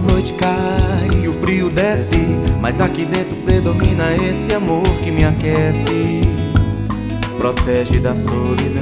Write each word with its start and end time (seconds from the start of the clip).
noite 0.00 0.32
cai 0.34 1.22
e 1.22 1.28
o 1.28 1.32
frio 1.32 1.70
desce, 1.70 2.18
mas 2.60 2.80
aqui 2.80 3.04
dentro 3.04 3.36
predomina 3.44 4.14
esse 4.14 4.52
amor 4.52 4.86
que 5.02 5.10
me 5.10 5.24
aquece, 5.24 6.22
protege 7.36 7.98
da 8.00 8.14
solidão. 8.14 8.80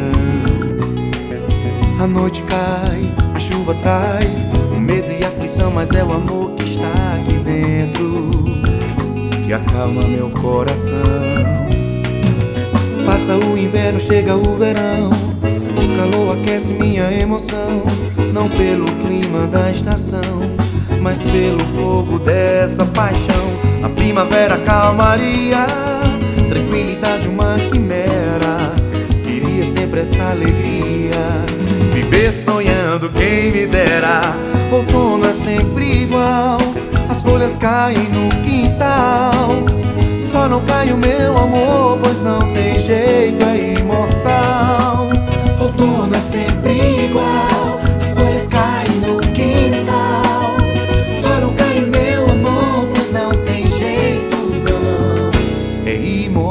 A 2.01 2.07
noite 2.07 2.43
cai, 2.43 3.13
a 3.35 3.39
chuva 3.39 3.75
traz 3.75 4.47
o 4.73 4.81
medo 4.81 5.11
e 5.11 5.25
a 5.25 5.29
aflição, 5.29 5.71
mas 5.71 5.91
é 5.91 6.05
o 6.05 6.13
amor 6.13 6.53
que 6.53 6.65
está 6.65 6.93
aqui 7.17 7.35
dentro 7.39 8.31
que 9.45 9.53
acalma 9.53 10.03
meu 10.03 10.31
coração. 10.31 10.99
Passa 13.05 13.37
o 13.37 13.59
inverno, 13.59 13.99
chega 13.99 14.37
o 14.37 14.57
verão. 14.57 15.11
O 15.77 15.97
calor 15.97 16.39
aquece 16.39 16.73
minha 16.73 17.11
emoção, 17.13 17.83
não 18.33 18.49
pelo 18.51 18.85
clima 18.97 19.47
da 19.47 19.71
estação 19.71 20.68
mas 21.01 21.23
pelo 21.23 21.65
fogo 21.69 22.19
dessa 22.19 22.85
paixão. 22.87 23.59
A 23.83 23.89
primavera, 23.89 24.59
calmaria, 24.59 25.67
tranquilidade, 26.49 27.29
uma 27.29 27.57
quimera. 27.71 28.73
Queria 29.25 29.67
sempre 29.67 30.01
essa 30.01 30.31
alegria, 30.31 31.17
viver 31.93 32.33
sonhando, 32.33 33.09
quem 33.11 33.53
me 33.53 33.67
dera. 33.67 34.35
Outono 34.73 35.27
é 35.27 35.33
sempre 35.33 36.03
igual, 36.03 36.59
as 37.09 37.23
folhas 37.23 37.57
caem 37.57 38.09
no 38.11 38.29
quintal. 38.43 39.49
Só 40.31 40.49
não 40.49 40.61
cai 40.65 40.93
o 40.93 40.97
meu 40.97 41.37
amor, 41.37 41.99
pois 42.03 42.21
não 42.21 42.39
tem 42.53 42.79
jeito, 42.79 43.08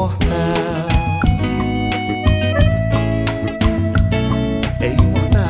imortal. 0.08 0.88
É 4.80 4.86
imortal. 4.86 5.42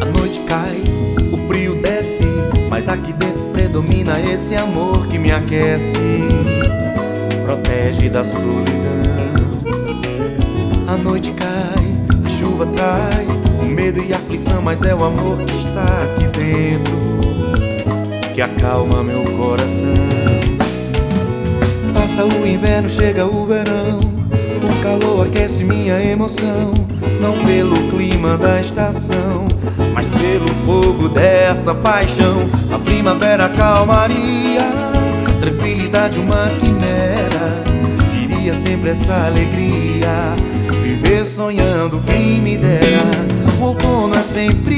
A 0.00 0.18
noite 0.18 0.40
cai, 0.46 0.82
o 1.32 1.36
frio 1.48 1.74
desce, 1.82 2.26
mas 2.70 2.88
aqui 2.88 3.12
dentro 3.12 3.42
predomina 3.52 4.18
esse 4.20 4.56
amor 4.56 5.06
que 5.08 5.18
me 5.18 5.30
aquece, 5.30 5.98
protege 7.44 8.08
da 8.08 8.24
solidão. 8.24 8.72
A 10.86 10.96
noite 10.96 11.32
cai, 11.32 11.48
a 12.24 12.28
chuva 12.28 12.66
traz 12.66 13.40
o 13.60 13.64
medo 13.64 14.02
e 14.02 14.12
a 14.12 14.16
aflição, 14.16 14.60
mas 14.62 14.82
é 14.82 14.94
o 14.94 15.04
amor 15.04 15.38
que 15.38 15.56
está 15.56 15.84
aqui 15.84 16.26
dentro 16.26 16.71
que 18.32 18.40
acalma 18.40 19.02
meu 19.02 19.22
coração. 19.36 19.94
Passa 21.92 22.24
o 22.24 22.46
inverno, 22.46 22.88
chega 22.88 23.26
o 23.26 23.46
verão. 23.46 24.00
O 24.62 24.82
calor 24.82 25.26
aquece 25.26 25.64
minha 25.64 26.02
emoção, 26.02 26.72
não 27.20 27.44
pelo 27.44 27.76
clima 27.90 28.38
da 28.38 28.60
estação, 28.60 29.46
mas 29.94 30.06
pelo 30.08 30.48
fogo 30.48 31.08
dessa 31.08 31.74
paixão. 31.74 32.48
A 32.72 32.78
primavera, 32.78 33.48
calmaria, 33.50 34.62
tranquilidade, 35.40 36.18
uma 36.18 36.48
quimera. 36.58 37.62
Queria 38.12 38.54
sempre 38.54 38.90
essa 38.90 39.26
alegria, 39.26 40.08
viver 40.82 41.24
sonhando, 41.26 42.00
quem 42.06 42.40
me 42.40 42.56
dera. 42.56 43.02
O 43.60 43.64
outono 43.64 44.14
é 44.14 44.22
sempre 44.22 44.71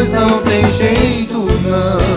pois 0.00 0.12
não 0.12 0.38
tem 0.44 0.64
jeito 0.72 1.46
não. 1.68 2.09